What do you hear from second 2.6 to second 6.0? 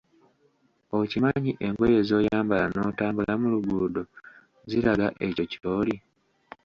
n‘otambula mu luguudo ziraga ekyo ky‘oli?